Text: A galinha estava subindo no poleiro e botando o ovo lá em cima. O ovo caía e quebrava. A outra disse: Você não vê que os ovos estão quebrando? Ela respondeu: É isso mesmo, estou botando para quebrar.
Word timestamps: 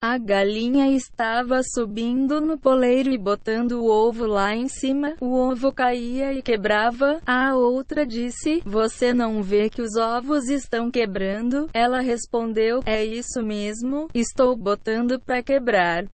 A 0.00 0.16
galinha 0.16 0.92
estava 0.92 1.60
subindo 1.64 2.40
no 2.40 2.56
poleiro 2.56 3.10
e 3.10 3.18
botando 3.18 3.72
o 3.72 3.90
ovo 3.90 4.26
lá 4.26 4.54
em 4.54 4.68
cima. 4.68 5.16
O 5.20 5.34
ovo 5.34 5.72
caía 5.72 6.32
e 6.32 6.40
quebrava. 6.40 7.20
A 7.26 7.56
outra 7.56 8.06
disse: 8.06 8.62
Você 8.64 9.12
não 9.12 9.42
vê 9.42 9.68
que 9.68 9.82
os 9.82 9.96
ovos 9.96 10.48
estão 10.48 10.88
quebrando? 10.88 11.68
Ela 11.74 11.98
respondeu: 11.98 12.80
É 12.86 13.04
isso 13.04 13.42
mesmo, 13.42 14.08
estou 14.14 14.56
botando 14.56 15.18
para 15.18 15.42
quebrar. 15.42 16.06